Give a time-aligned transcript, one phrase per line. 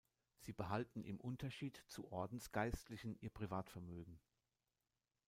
[0.39, 4.19] Sie behalten im Unterschied zu Ordensgeistlichen ihr Privatvermögen.